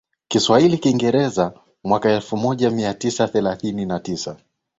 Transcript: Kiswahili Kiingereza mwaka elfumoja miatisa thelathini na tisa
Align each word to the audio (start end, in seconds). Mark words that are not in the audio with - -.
Kiswahili 0.27 0.77
Kiingereza 0.77 1.53
mwaka 1.83 2.11
elfumoja 2.11 2.69
miatisa 2.69 3.27
thelathini 3.27 3.85
na 3.85 3.99
tisa 3.99 4.37